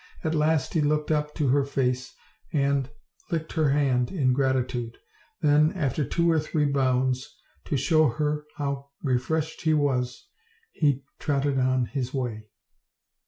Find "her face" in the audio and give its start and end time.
1.49-2.15